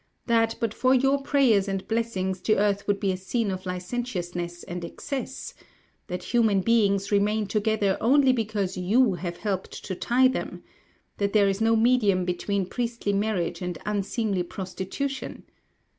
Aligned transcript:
that, 0.25 0.55
but 0.59 0.73
for 0.73 0.95
your 0.95 1.21
prayers 1.21 1.67
and 1.67 1.87
blessings, 1.87 2.41
the 2.41 2.57
earth 2.57 2.87
would 2.87 2.99
be 2.99 3.11
a 3.11 3.15
scene 3.15 3.51
of 3.51 3.67
licentiousness 3.67 4.63
and 4.63 4.83
excess? 4.83 5.53
that 6.07 6.23
human 6.33 6.61
beings 6.61 7.11
remain 7.11 7.45
together, 7.45 7.97
only 8.01 8.33
because 8.33 8.75
you 8.75 9.13
have 9.13 9.37
helped 9.37 9.83
to 9.85 9.93
tie 9.93 10.27
them? 10.27 10.63
that 11.17 11.33
there 11.33 11.47
is 11.47 11.61
no 11.61 11.75
medium 11.75 12.25
between 12.25 12.65
priestly 12.65 13.13
marriage 13.13 13.61
and 13.61 13.77
unseemly 13.85 14.41
prostitution? 14.41 15.43